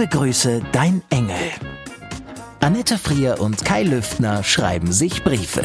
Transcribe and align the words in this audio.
Liebe 0.00 0.16
Grüße, 0.16 0.62
dein 0.72 1.02
Engel. 1.10 1.36
Annette 2.60 2.96
Frier 2.96 3.38
und 3.38 3.66
Kai 3.66 3.82
Lüftner 3.82 4.42
schreiben 4.42 4.92
sich 4.92 5.22
Briefe. 5.22 5.62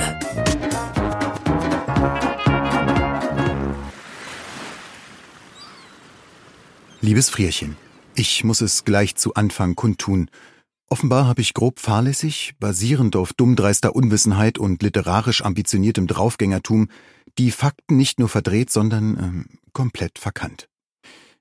Liebes 6.99 7.29
Frierchen, 7.29 7.77
ich 8.13 8.43
muss 8.43 8.59
es 8.59 8.84
gleich 8.84 9.16
zu 9.16 9.35
Anfang 9.35 9.76
kundtun. 9.76 10.29
Offenbar 10.90 11.27
habe 11.27 11.40
ich 11.40 11.54
grob 11.54 11.79
fahrlässig, 11.79 12.55
basierend 12.59 13.15
auf 13.15 13.31
dummdreister 13.31 13.95
Unwissenheit 13.95 14.57
und 14.57 14.84
literarisch 14.84 15.45
ambitioniertem 15.45 16.07
Draufgängertum, 16.07 16.90
die 17.38 17.52
Fakten 17.52 17.95
nicht 17.95 18.20
nur 18.20 18.27
verdreht, 18.27 18.70
sondern 18.70 19.17
ähm, 19.17 19.45
komplett 19.71 20.20
verkannt. 20.20 20.67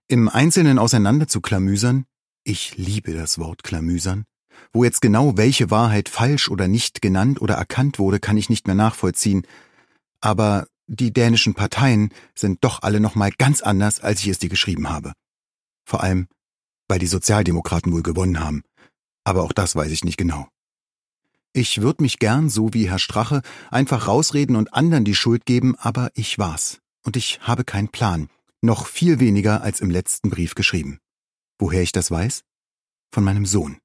Im 0.06 0.28
Einzelnen 0.28 0.78
auseinander 0.78 1.26
zu 1.26 1.40
klamüsern, 1.40 2.06
ich 2.44 2.76
liebe 2.76 3.12
das 3.12 3.38
Wort 3.38 3.62
klamüsern, 3.62 4.24
wo 4.72 4.84
jetzt 4.84 5.00
genau 5.00 5.36
welche 5.36 5.70
Wahrheit 5.70 6.08
falsch 6.08 6.48
oder 6.48 6.68
nicht 6.68 7.02
genannt 7.02 7.40
oder 7.40 7.54
erkannt 7.54 7.98
wurde, 7.98 8.20
kann 8.20 8.36
ich 8.36 8.50
nicht 8.50 8.66
mehr 8.66 8.76
nachvollziehen. 8.76 9.46
Aber 10.20 10.66
die 10.86 11.12
dänischen 11.12 11.54
Parteien 11.54 12.10
sind 12.34 12.62
doch 12.62 12.82
alle 12.82 13.00
nochmal 13.00 13.32
ganz 13.32 13.62
anders, 13.62 14.00
als 14.00 14.20
ich 14.20 14.28
es 14.28 14.38
dir 14.38 14.50
geschrieben 14.50 14.90
habe. 14.90 15.12
Vor 15.84 16.02
allem, 16.02 16.28
weil 16.88 16.98
die 16.98 17.06
Sozialdemokraten 17.06 17.92
wohl 17.92 18.02
gewonnen 18.02 18.40
haben. 18.40 18.62
Aber 19.24 19.42
auch 19.42 19.52
das 19.52 19.74
weiß 19.74 19.90
ich 19.90 20.04
nicht 20.04 20.18
genau. 20.18 20.48
Ich 21.52 21.80
würde 21.80 22.02
mich 22.02 22.18
gern, 22.18 22.50
so 22.50 22.74
wie 22.74 22.90
Herr 22.90 22.98
Strache, 22.98 23.42
einfach 23.70 24.08
rausreden 24.08 24.56
und 24.56 24.74
anderen 24.74 25.04
die 25.04 25.14
Schuld 25.14 25.46
geben, 25.46 25.76
aber 25.78 26.10
ich 26.14 26.38
war's. 26.38 26.80
Und 27.04 27.16
ich 27.16 27.40
habe 27.42 27.64
keinen 27.64 27.88
Plan. 27.88 28.28
Noch 28.60 28.86
viel 28.86 29.20
weniger 29.20 29.62
als 29.62 29.80
im 29.80 29.90
letzten 29.90 30.30
Brief 30.30 30.54
geschrieben. 30.54 30.98
Woher 31.58 31.82
ich 31.82 31.92
das 31.92 32.10
weiß? 32.10 32.42
Von 33.12 33.24
meinem 33.24 33.46
Sohn. 33.46 33.78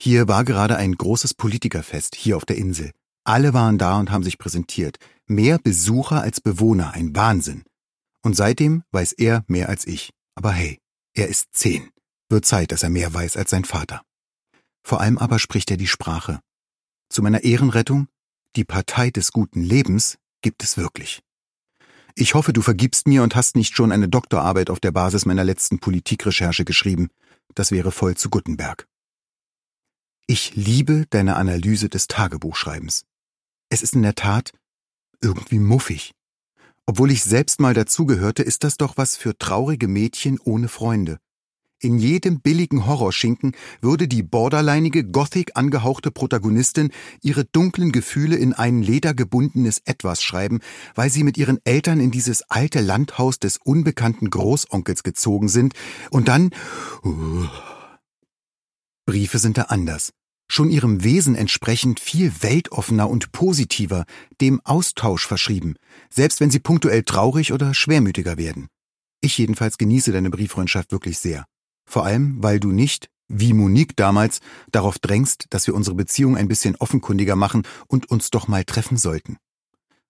Hier 0.00 0.28
war 0.28 0.44
gerade 0.44 0.76
ein 0.76 0.94
großes 0.94 1.34
Politikerfest, 1.34 2.14
hier 2.14 2.36
auf 2.36 2.44
der 2.44 2.56
Insel. 2.56 2.92
Alle 3.24 3.54
waren 3.54 3.78
da 3.78 3.98
und 3.98 4.10
haben 4.10 4.22
sich 4.22 4.38
präsentiert. 4.38 4.98
Mehr 5.26 5.58
Besucher 5.58 6.20
als 6.20 6.40
Bewohner, 6.40 6.92
ein 6.92 7.16
Wahnsinn. 7.16 7.64
Und 8.22 8.36
seitdem 8.36 8.84
weiß 8.92 9.12
er 9.12 9.44
mehr 9.46 9.68
als 9.68 9.86
ich. 9.86 10.10
Aber 10.34 10.52
hey, 10.52 10.78
er 11.14 11.28
ist 11.28 11.48
zehn. 11.52 11.90
Wird 12.28 12.44
Zeit, 12.44 12.72
dass 12.72 12.82
er 12.82 12.90
mehr 12.90 13.12
weiß 13.12 13.36
als 13.36 13.50
sein 13.50 13.64
Vater. 13.64 14.02
Vor 14.82 15.00
allem 15.00 15.16
aber 15.16 15.38
spricht 15.38 15.70
er 15.70 15.76
die 15.78 15.86
Sprache. 15.86 16.40
Zu 17.08 17.22
meiner 17.22 17.44
Ehrenrettung, 17.44 18.08
die 18.56 18.64
Partei 18.64 19.10
des 19.10 19.32
guten 19.32 19.62
Lebens 19.62 20.18
gibt 20.42 20.62
es 20.62 20.76
wirklich. 20.76 21.22
Ich 22.16 22.34
hoffe, 22.34 22.52
du 22.52 22.62
vergibst 22.62 23.08
mir 23.08 23.24
und 23.24 23.34
hast 23.34 23.56
nicht 23.56 23.74
schon 23.74 23.90
eine 23.90 24.08
Doktorarbeit 24.08 24.70
auf 24.70 24.78
der 24.78 24.92
Basis 24.92 25.26
meiner 25.26 25.42
letzten 25.42 25.80
Politikrecherche 25.80 26.64
geschrieben. 26.64 27.08
Das 27.56 27.72
wäre 27.72 27.90
voll 27.90 28.16
zu 28.16 28.30
Guttenberg. 28.30 28.86
Ich 30.26 30.54
liebe 30.54 31.06
deine 31.10 31.34
Analyse 31.36 31.88
des 31.88 32.06
Tagebuchschreibens. 32.06 33.04
Es 33.68 33.82
ist 33.82 33.94
in 33.94 34.02
der 34.02 34.14
Tat 34.14 34.52
irgendwie 35.20 35.58
muffig. 35.58 36.12
Obwohl 36.86 37.10
ich 37.10 37.24
selbst 37.24 37.60
mal 37.60 37.74
dazugehörte, 37.74 38.42
ist 38.42 38.62
das 38.62 38.76
doch 38.76 38.96
was 38.96 39.16
für 39.16 39.36
traurige 39.36 39.88
Mädchen 39.88 40.38
ohne 40.38 40.68
Freunde. 40.68 41.18
In 41.84 41.98
jedem 41.98 42.40
billigen 42.40 42.86
Horrorschinken 42.86 43.52
würde 43.82 44.08
die 44.08 44.22
borderlinige, 44.22 45.04
gothic 45.04 45.50
angehauchte 45.54 46.10
Protagonistin 46.10 46.90
ihre 47.20 47.44
dunklen 47.44 47.92
Gefühle 47.92 48.36
in 48.36 48.54
ein 48.54 48.80
ledergebundenes 48.80 49.82
Etwas 49.84 50.22
schreiben, 50.22 50.60
weil 50.94 51.10
sie 51.10 51.24
mit 51.24 51.36
ihren 51.36 51.58
Eltern 51.64 52.00
in 52.00 52.10
dieses 52.10 52.40
alte 52.50 52.80
Landhaus 52.80 53.38
des 53.38 53.58
unbekannten 53.58 54.30
Großonkels 54.30 55.02
gezogen 55.02 55.48
sind 55.48 55.74
und 56.08 56.28
dann... 56.28 56.52
Uh, 57.04 57.48
Briefe 59.04 59.38
sind 59.38 59.58
da 59.58 59.64
anders. 59.64 60.14
Schon 60.50 60.70
ihrem 60.70 61.04
Wesen 61.04 61.34
entsprechend 61.34 62.00
viel 62.00 62.32
weltoffener 62.40 63.10
und 63.10 63.30
positiver, 63.30 64.06
dem 64.40 64.62
Austausch 64.64 65.26
verschrieben, 65.26 65.74
selbst 66.08 66.40
wenn 66.40 66.50
sie 66.50 66.60
punktuell 66.60 67.02
traurig 67.02 67.52
oder 67.52 67.74
schwermütiger 67.74 68.38
werden. 68.38 68.68
Ich 69.20 69.36
jedenfalls 69.36 69.76
genieße 69.76 70.12
deine 70.12 70.30
Brieffreundschaft 70.30 70.90
wirklich 70.90 71.18
sehr. 71.18 71.44
Vor 71.86 72.04
allem, 72.04 72.42
weil 72.42 72.60
du 72.60 72.72
nicht, 72.72 73.08
wie 73.28 73.52
Monique 73.52 73.96
damals, 73.96 74.40
darauf 74.70 74.98
drängst, 74.98 75.46
dass 75.50 75.66
wir 75.66 75.74
unsere 75.74 75.96
Beziehung 75.96 76.36
ein 76.36 76.48
bisschen 76.48 76.76
offenkundiger 76.76 77.36
machen 77.36 77.62
und 77.86 78.10
uns 78.10 78.30
doch 78.30 78.48
mal 78.48 78.64
treffen 78.64 78.96
sollten. 78.96 79.38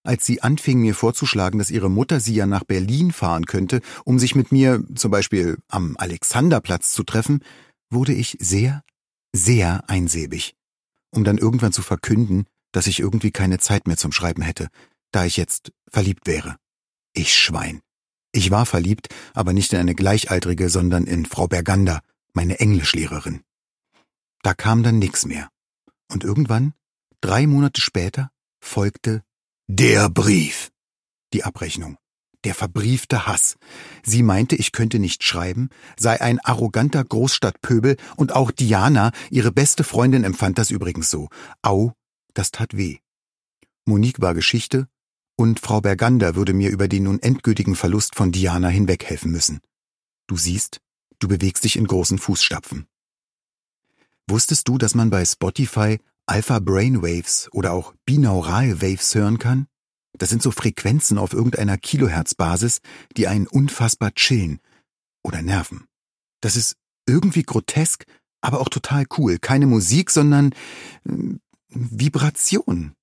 Als 0.03 0.27
sie 0.27 0.43
anfing, 0.43 0.81
mir 0.81 0.95
vorzuschlagen, 0.95 1.59
dass 1.59 1.71
ihre 1.71 1.91
Mutter 1.91 2.21
sie 2.21 2.35
ja 2.35 2.45
nach 2.45 2.65
Berlin 2.65 3.11
fahren 3.11 3.47
könnte, 3.47 3.81
um 4.05 4.19
sich 4.19 4.35
mit 4.35 4.53
mir 4.53 4.85
zum 4.95 5.11
Beispiel 5.11 5.59
am 5.69 5.97
Alexanderplatz 5.97 6.93
zu 6.93 7.05
treffen, 7.05 7.41
wurde 7.91 8.13
ich 8.13 8.37
sehr, 8.41 8.83
sehr 9.33 9.89
einsäbig, 9.89 10.55
um 11.11 11.25
dann 11.25 11.39
irgendwann 11.39 11.73
zu 11.73 11.81
verkünden, 11.81 12.45
dass 12.73 12.87
ich 12.87 13.01
irgendwie 13.01 13.31
keine 13.31 13.59
Zeit 13.59 13.87
mehr 13.87 13.97
zum 13.97 14.13
Schreiben 14.13 14.43
hätte, 14.43 14.69
da 15.11 15.25
ich 15.25 15.39
jetzt 15.39 15.73
verliebt 15.91 16.27
wäre. 16.27 16.57
Ich 17.15 17.33
Schwein. 17.33 17.81
Ich 18.37 18.51
war 18.51 18.67
verliebt, 18.67 19.15
aber 19.33 19.53
nicht 19.53 19.73
in 19.73 19.79
eine 19.79 19.95
Gleichaltrige, 19.95 20.69
sondern 20.69 21.05
in 21.05 21.25
Frau 21.25 21.47
Bergander, 21.47 22.01
meine 22.33 22.59
Englischlehrerin. 22.59 23.43
Da 24.43 24.55
kam 24.55 24.83
dann 24.83 24.99
nix 24.99 25.25
mehr. 25.25 25.49
Und 26.11 26.25
irgendwann, 26.25 26.75
drei 27.21 27.47
Monate 27.47 27.81
später, 27.81 28.31
folgte 28.61 29.23
der 29.69 30.11
Brief. 30.11 30.73
Die 31.33 31.45
Abrechnung. 31.45 31.97
Der 32.43 32.57
verbriefte 32.57 33.29
Hass. 33.29 33.57
Sie 34.03 34.25
meinte, 34.25 34.57
ich 34.57 34.73
könnte 34.73 34.99
nicht 34.99 35.23
schreiben, 35.23 35.69
sei 35.97 36.21
ein 36.21 36.41
arroganter 36.41 37.05
Großstadtpöbel 37.05 37.97
und 38.17 38.33
auch 38.33 38.51
Diana, 38.51 39.13
ihre 39.31 39.53
beste 39.53 39.85
Freundin, 39.85 40.25
empfand 40.25 40.59
das 40.59 40.73
übrigens 40.73 41.09
so. 41.09 41.29
Au, 41.63 41.93
das 42.35 42.51
tat 42.51 42.77
weh. 42.77 42.99
Monique 43.85 44.21
war 44.21 44.35
Geschichte 44.35 44.89
und 45.37 45.61
Frau 45.61 45.81
Bergander 45.81 46.37
würde 46.37 46.53
mir 46.53 46.71
über 46.71 46.89
den 46.89 47.05
nun 47.05 47.21
endgültigen 47.21 47.77
Verlust 47.77 48.15
von 48.15 48.33
Diana 48.33 48.69
hinweghelfen 48.69 49.31
müssen. 49.31 49.61
Du 50.27 50.37
siehst, 50.37 50.81
du 51.19 51.29
bewegst 51.29 51.65
dich 51.65 51.77
in 51.77 51.87
großen 51.87 52.19
Fußstapfen. 52.19 52.87
Wusstest 54.29 54.69
du, 54.69 54.79
dass 54.79 54.95
man 54.95 55.11
bei 55.11 55.25
Spotify 55.25 55.99
Alpha 56.27 56.59
Brainwaves 56.59 57.49
oder 57.53 57.73
auch 57.73 57.95
Binaural 58.07 58.81
Waves 58.81 59.15
hören 59.15 59.39
kann? 59.39 59.67
Das 60.17 60.31
sind 60.31 60.43
so 60.43 60.51
Frequenzen 60.51 61.19
auf 61.19 61.33
irgendeiner 61.33 61.77
Kilohertz-Basis, 61.77 62.81
die 63.17 63.27
einen 63.27 63.47
unfassbar 63.47 64.13
chillen 64.15 64.61
oder 65.23 65.43
nerven. 65.43 65.87
Das 66.41 66.57
ist 66.57 66.77
irgendwie 67.07 67.43
grotesk, 67.43 68.05
aber 68.41 68.61
auch 68.61 68.69
total 68.69 69.05
cool. 69.19 69.39
Keine 69.39 69.67
Musik, 69.67 70.11
sondern 70.11 70.55
äh, 71.05 71.35
Vibration. 71.69 72.95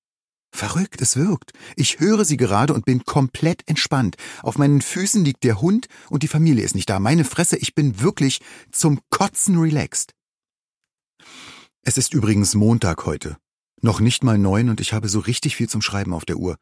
Verrückt, 0.54 1.00
es 1.00 1.16
wirkt. 1.16 1.52
Ich 1.76 1.98
höre 1.98 2.24
sie 2.24 2.36
gerade 2.36 2.74
und 2.74 2.84
bin 2.84 3.04
komplett 3.04 3.66
entspannt. 3.66 4.16
Auf 4.42 4.58
meinen 4.58 4.82
Füßen 4.82 5.24
liegt 5.24 5.44
der 5.44 5.62
Hund 5.62 5.88
und 6.10 6.22
die 6.22 6.28
Familie 6.28 6.62
ist 6.62 6.74
nicht 6.74 6.90
da. 6.90 7.00
Meine 7.00 7.24
Fresse, 7.24 7.56
ich 7.56 7.74
bin 7.74 8.00
wirklich 8.00 8.40
zum 8.70 9.00
Kotzen 9.10 9.58
relaxed. 9.58 10.12
Es 11.82 11.96
ist 11.96 12.12
übrigens 12.12 12.54
Montag 12.54 13.06
heute. 13.06 13.38
Noch 13.80 13.98
nicht 13.98 14.22
mal 14.22 14.38
neun 14.38 14.68
und 14.68 14.80
ich 14.80 14.92
habe 14.92 15.08
so 15.08 15.20
richtig 15.20 15.56
viel 15.56 15.68
zum 15.68 15.82
Schreiben 15.82 16.12
auf 16.12 16.26
der 16.26 16.36
Uhr. 16.36 16.56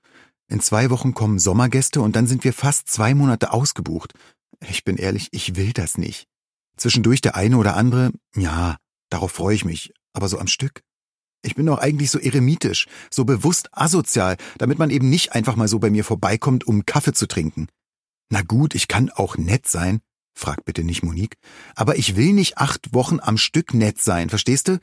In 0.49 0.61
zwei 0.61 0.89
Wochen 0.91 1.13
kommen 1.13 1.39
Sommergäste 1.39 2.01
und 2.01 2.17
dann 2.17 2.27
sind 2.27 2.45
wir 2.45 2.53
fast 2.53 2.89
zwei 2.89 3.15
Monate 3.15 3.53
ausgebucht. 3.53 4.15
Ich 4.69 4.85
bin 4.85 4.97
ehrlich, 4.97 5.29
ich 5.33 5.57
will 5.57 5.73
das 5.73 5.99
nicht. 5.99 6.27
Zwischendurch 6.77 7.21
der 7.21 7.35
eine 7.35 7.57
oder 7.59 7.77
andere, 7.77 8.13
ja, 8.37 8.77
darauf 9.11 9.33
freue 9.33 9.55
ich 9.55 9.65
mich, 9.65 9.93
aber 10.13 10.29
so 10.29 10.39
am 10.39 10.47
Stück. 10.47 10.83
Ich 11.43 11.55
bin 11.55 11.67
doch 11.67 11.79
eigentlich 11.79 12.11
so 12.11 12.19
eremitisch, 12.19 12.87
so 13.11 13.25
bewusst 13.25 13.71
asozial, 13.73 14.37
damit 14.59 14.79
man 14.79 14.91
eben 14.91 15.09
nicht 15.09 15.33
einfach 15.33 15.57
mal 15.57 15.69
so 15.69 15.79
bei 15.79 15.91
mir 15.91 16.05
vorbeikommt, 16.05 16.67
um 16.67 16.85
Kaffee 16.85 17.13
zu 17.13 17.27
trinken. 17.27 17.69
Na 18.31 18.43
gut, 18.43 18.75
ich 18.75 18.89
kann 18.89 19.11
auch 19.11 19.37
nett 19.37 19.67
sein, 19.67 20.01
frag 20.35 20.65
bitte 20.65 20.85
nicht 20.85 21.03
Monique, 21.03 21.37
aber 21.75 21.97
ich 21.97 22.17
will 22.17 22.33
nicht 22.33 22.59
acht 22.59 22.93
Wochen 22.93 23.19
am 23.21 23.39
Stück 23.39 23.75
nett 23.75 24.01
sein, 24.01 24.29
verstehst 24.29 24.69
du? 24.69 24.79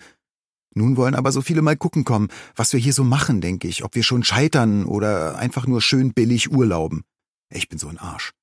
Nun 0.74 0.98
wollen 0.98 1.16
aber 1.16 1.32
so 1.32 1.42
viele 1.42 1.62
mal 1.62 1.78
gucken 1.78 2.04
kommen, 2.04 2.28
was 2.56 2.74
wir 2.74 2.80
hier 2.80 2.94
so 2.94 3.04
machen, 3.04 3.42
denke 3.42 3.68
ich, 3.68 3.84
ob 3.84 3.96
wir 3.96 4.04
schon 4.04 4.24
scheitern 4.24 4.86
oder 4.86 5.38
einfach 5.38 5.66
nur 5.66 5.82
schön 5.82 6.14
billig 6.14 6.52
urlauben. 6.52 7.04
Ich 7.50 7.70
bin 7.70 7.80
so 7.80 7.88
ein 7.88 7.98
Arsch. 7.98 8.34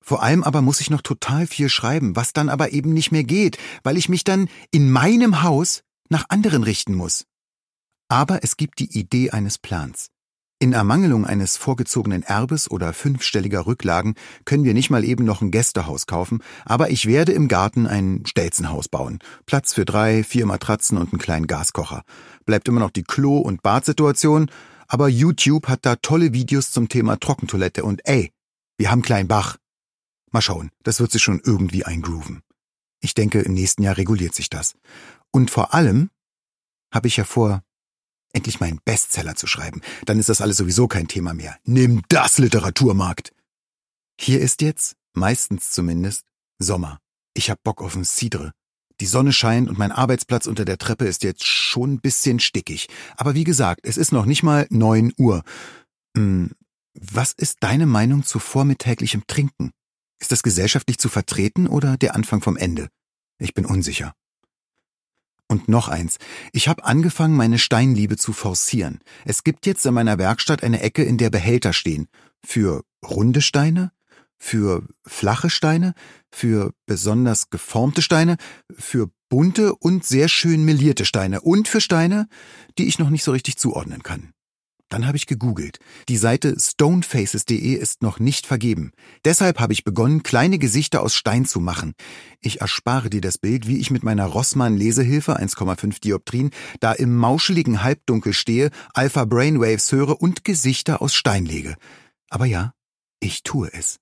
Vor 0.00 0.22
allem 0.22 0.44
aber 0.44 0.60
muss 0.60 0.80
ich 0.80 0.90
noch 0.90 1.00
total 1.00 1.46
viel 1.46 1.68
schreiben, 1.68 2.14
was 2.14 2.32
dann 2.32 2.48
aber 2.48 2.72
eben 2.72 2.92
nicht 2.92 3.10
mehr 3.10 3.24
geht, 3.24 3.58
weil 3.82 3.96
ich 3.96 4.08
mich 4.08 4.22
dann 4.22 4.48
in 4.70 4.90
meinem 4.90 5.42
Haus 5.42 5.82
nach 6.10 6.26
anderen 6.28 6.62
richten 6.62 6.94
muss. 6.94 7.24
Aber 8.08 8.42
es 8.42 8.56
gibt 8.56 8.78
die 8.78 8.98
Idee 8.98 9.30
eines 9.30 9.58
Plans. 9.58 10.10
In 10.60 10.72
Ermangelung 10.72 11.26
eines 11.26 11.56
vorgezogenen 11.56 12.22
Erbes 12.22 12.70
oder 12.70 12.92
fünfstelliger 12.92 13.66
Rücklagen 13.66 14.14
können 14.44 14.64
wir 14.64 14.72
nicht 14.72 14.88
mal 14.88 15.04
eben 15.04 15.24
noch 15.24 15.42
ein 15.42 15.50
Gästehaus 15.50 16.06
kaufen, 16.06 16.42
aber 16.64 16.90
ich 16.90 17.06
werde 17.06 17.32
im 17.32 17.48
Garten 17.48 17.86
ein 17.86 18.22
Stelzenhaus 18.24 18.88
bauen. 18.88 19.18
Platz 19.46 19.74
für 19.74 19.84
drei, 19.84 20.22
vier 20.22 20.46
Matratzen 20.46 20.96
und 20.96 21.12
einen 21.12 21.20
kleinen 21.20 21.46
Gaskocher. 21.48 22.02
Bleibt 22.46 22.68
immer 22.68 22.80
noch 22.80 22.92
die 22.92 23.02
Klo- 23.02 23.40
und 23.40 23.62
Badsituation, 23.62 24.50
aber 24.86 25.08
YouTube 25.08 25.68
hat 25.68 25.84
da 25.84 25.96
tolle 25.96 26.32
Videos 26.32 26.70
zum 26.70 26.88
Thema 26.88 27.18
Trockentoilette 27.18 27.84
und 27.84 28.00
ey, 28.06 28.30
wir 28.78 28.90
haben 28.90 29.02
kleinen 29.02 29.28
Bach. 29.28 29.58
Mal 30.30 30.40
schauen, 30.40 30.70
das 30.82 31.00
wird 31.00 31.12
sich 31.12 31.22
schon 31.22 31.40
irgendwie 31.44 31.84
eingrooven. 31.84 32.42
Ich 33.00 33.14
denke, 33.14 33.40
im 33.40 33.54
nächsten 33.54 33.82
Jahr 33.82 33.96
reguliert 33.96 34.34
sich 34.34 34.50
das. 34.50 34.74
Und 35.30 35.50
vor 35.50 35.74
allem 35.74 36.10
habe 36.90 37.08
ich 37.08 37.16
ja 37.16 37.24
vor, 37.24 37.62
endlich 38.34 38.60
meinen 38.60 38.80
Bestseller 38.84 39.34
zu 39.34 39.46
schreiben. 39.46 39.80
Dann 40.04 40.18
ist 40.18 40.28
das 40.28 40.40
alles 40.40 40.58
sowieso 40.58 40.88
kein 40.88 41.08
Thema 41.08 41.32
mehr. 41.32 41.56
Nimm 41.64 42.02
das 42.08 42.38
Literaturmarkt! 42.38 43.32
Hier 44.20 44.40
ist 44.40 44.60
jetzt, 44.62 44.96
meistens 45.14 45.70
zumindest, 45.70 46.24
Sommer. 46.58 47.00
Ich 47.34 47.50
hab 47.50 47.62
Bock 47.62 47.82
auf 47.82 47.96
ein 47.96 48.04
Cidre. 48.04 48.52
Die 49.00 49.06
Sonne 49.06 49.32
scheint 49.32 49.68
und 49.68 49.78
mein 49.78 49.90
Arbeitsplatz 49.90 50.46
unter 50.46 50.64
der 50.64 50.78
Treppe 50.78 51.04
ist 51.04 51.24
jetzt 51.24 51.44
schon 51.44 51.94
ein 51.94 52.00
bisschen 52.00 52.38
stickig. 52.38 52.88
Aber 53.16 53.34
wie 53.34 53.44
gesagt, 53.44 53.80
es 53.82 53.96
ist 53.96 54.12
noch 54.12 54.24
nicht 54.24 54.44
mal 54.44 54.66
neun 54.70 55.12
Uhr. 55.18 55.42
Hm, 56.16 56.52
was 56.94 57.32
ist 57.32 57.56
deine 57.60 57.86
Meinung 57.86 58.22
zu 58.22 58.38
vormittäglichem 58.38 59.26
Trinken? 59.26 59.72
Ist 60.20 60.30
das 60.30 60.44
gesellschaftlich 60.44 60.98
zu 60.98 61.08
vertreten 61.08 61.66
oder 61.66 61.96
der 61.96 62.14
Anfang 62.14 62.40
vom 62.40 62.56
Ende? 62.56 62.88
Ich 63.38 63.52
bin 63.52 63.66
unsicher. 63.66 64.14
Und 65.54 65.68
noch 65.68 65.86
eins. 65.86 66.18
Ich 66.52 66.66
habe 66.66 66.84
angefangen, 66.84 67.36
meine 67.36 67.60
Steinliebe 67.60 68.16
zu 68.16 68.32
forcieren. 68.32 68.98
Es 69.24 69.44
gibt 69.44 69.66
jetzt 69.66 69.86
in 69.86 69.94
meiner 69.94 70.18
Werkstatt 70.18 70.64
eine 70.64 70.80
Ecke, 70.80 71.04
in 71.04 71.16
der 71.16 71.30
Behälter 71.30 71.72
stehen. 71.72 72.08
Für 72.44 72.82
runde 73.08 73.40
Steine, 73.40 73.92
für 74.36 74.82
flache 75.06 75.50
Steine, 75.50 75.94
für 76.32 76.72
besonders 76.86 77.50
geformte 77.50 78.02
Steine, 78.02 78.36
für 78.76 79.12
bunte 79.28 79.76
und 79.76 80.04
sehr 80.04 80.26
schön 80.26 80.64
melierte 80.64 81.04
Steine 81.04 81.40
und 81.40 81.68
für 81.68 81.80
Steine, 81.80 82.26
die 82.76 82.88
ich 82.88 82.98
noch 82.98 83.10
nicht 83.10 83.22
so 83.22 83.30
richtig 83.30 83.56
zuordnen 83.56 84.02
kann. 84.02 84.32
Dann 84.90 85.06
habe 85.06 85.16
ich 85.16 85.26
gegoogelt. 85.26 85.78
Die 86.08 86.16
Seite 86.16 86.54
stonefaces.de 86.58 87.74
ist 87.74 88.02
noch 88.02 88.20
nicht 88.20 88.46
vergeben. 88.46 88.92
Deshalb 89.24 89.58
habe 89.58 89.72
ich 89.72 89.84
begonnen, 89.84 90.22
kleine 90.22 90.58
Gesichter 90.58 91.02
aus 91.02 91.14
Stein 91.14 91.46
zu 91.46 91.58
machen. 91.58 91.94
Ich 92.40 92.60
erspare 92.60 93.10
dir 93.10 93.20
das 93.20 93.38
Bild, 93.38 93.66
wie 93.66 93.78
ich 93.78 93.90
mit 93.90 94.02
meiner 94.02 94.26
Rossmann 94.26 94.76
Lesehilfe 94.76 95.40
1,5 95.40 96.00
Dioptrien 96.00 96.50
da 96.80 96.92
im 96.92 97.16
mauscheligen 97.16 97.82
Halbdunkel 97.82 98.32
stehe, 98.32 98.70
Alpha 98.92 99.24
Brainwaves 99.24 99.90
höre 99.90 100.20
und 100.20 100.44
Gesichter 100.44 101.00
aus 101.02 101.14
Stein 101.14 101.46
lege. 101.46 101.76
Aber 102.28 102.46
ja, 102.46 102.74
ich 103.20 103.42
tue 103.42 103.72
es. 103.72 103.98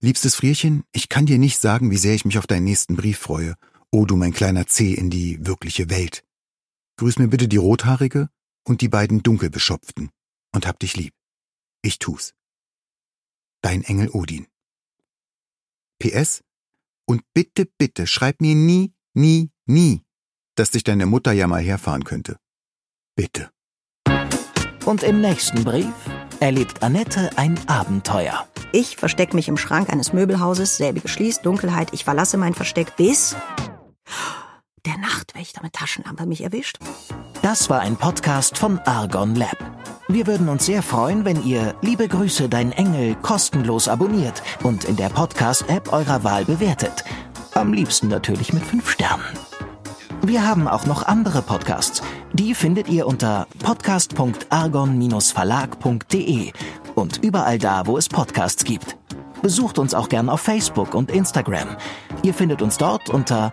Liebstes 0.00 0.34
Frierchen, 0.34 0.82
ich 0.92 1.08
kann 1.08 1.26
dir 1.26 1.38
nicht 1.38 1.60
sagen, 1.60 1.90
wie 1.92 1.96
sehr 1.96 2.14
ich 2.14 2.24
mich 2.24 2.36
auf 2.36 2.48
deinen 2.48 2.64
nächsten 2.64 2.96
Brief 2.96 3.18
freue. 3.18 3.54
O 3.92 4.04
du 4.04 4.16
mein 4.16 4.32
kleiner 4.32 4.66
Zeh 4.66 4.94
in 4.94 5.10
die 5.10 5.38
wirkliche 5.46 5.88
Welt. 5.90 6.24
Grüß 6.96 7.18
mir 7.18 7.28
bitte 7.28 7.46
die 7.46 7.58
Rothaarige 7.58 8.28
und 8.64 8.80
die 8.80 8.88
beiden 8.88 9.22
Dunkelbeschopften 9.22 10.10
und 10.54 10.66
hab 10.66 10.78
dich 10.78 10.96
lieb. 10.96 11.14
Ich 11.82 11.98
tu's. 11.98 12.34
Dein 13.62 13.82
Engel 13.82 14.10
Odin. 14.10 14.46
PS 15.98 16.42
und 17.06 17.22
bitte, 17.32 17.66
bitte 17.78 18.06
schreib 18.06 18.40
mir 18.40 18.54
nie, 18.54 18.92
nie, 19.14 19.50
nie, 19.66 20.02
dass 20.56 20.70
dich 20.70 20.84
deine 20.84 21.06
Mutter 21.06 21.32
ja 21.32 21.46
mal 21.46 21.62
herfahren 21.62 22.04
könnte. 22.04 22.38
Bitte. 23.14 23.50
Und 24.84 25.02
im 25.04 25.20
nächsten 25.20 25.62
Brief 25.62 25.92
erlebt 26.40 26.82
Annette 26.82 27.30
ein 27.36 27.58
Abenteuer. 27.68 28.48
Ich 28.72 28.96
verstecke 28.96 29.36
mich 29.36 29.48
im 29.48 29.56
Schrank 29.56 29.90
eines 29.90 30.12
Möbelhauses, 30.12 30.76
selbige 30.76 31.06
schließt, 31.06 31.46
Dunkelheit, 31.46 31.92
ich 31.92 32.04
verlasse 32.04 32.36
mein 32.36 32.54
Versteck, 32.54 32.96
bis 32.96 33.36
der 34.86 34.98
Nachtwächter 34.98 35.62
mit 35.62 35.74
Taschenlampe 35.74 36.26
mich 36.26 36.42
erwischt. 36.42 36.78
Das 37.42 37.70
war 37.70 37.80
ein 37.80 37.96
Podcast 37.96 38.58
von 38.58 38.78
Argon 38.80 39.34
Lab. 39.34 39.56
Wir 40.08 40.26
würden 40.26 40.48
uns 40.48 40.66
sehr 40.66 40.82
freuen, 40.82 41.24
wenn 41.24 41.44
ihr 41.44 41.74
Liebe 41.80 42.08
Grüße, 42.08 42.48
dein 42.48 42.72
Engel 42.72 43.14
kostenlos 43.16 43.88
abonniert 43.88 44.42
und 44.62 44.84
in 44.84 44.96
der 44.96 45.08
Podcast-App 45.08 45.92
eurer 45.92 46.24
Wahl 46.24 46.44
bewertet. 46.44 47.04
Am 47.54 47.72
liebsten 47.72 48.08
natürlich 48.08 48.52
mit 48.52 48.64
fünf 48.64 48.90
Sternen. 48.90 49.24
Wir 50.22 50.44
haben 50.46 50.68
auch 50.68 50.84
noch 50.86 51.06
andere 51.06 51.42
Podcasts. 51.42 52.02
Die 52.32 52.54
findet 52.54 52.88
ihr 52.88 53.06
unter 53.06 53.46
podcast.argon-verlag.de 53.62 56.52
und 56.94 57.24
überall 57.24 57.58
da, 57.58 57.86
wo 57.86 57.98
es 57.98 58.08
Podcasts 58.08 58.64
gibt. 58.64 58.96
Besucht 59.42 59.78
uns 59.78 59.94
auch 59.94 60.08
gern 60.08 60.28
auf 60.28 60.40
Facebook 60.40 60.94
und 60.94 61.10
Instagram. 61.10 61.76
Ihr 62.22 62.34
findet 62.34 62.62
uns 62.62 62.78
dort 62.78 63.10
unter 63.10 63.52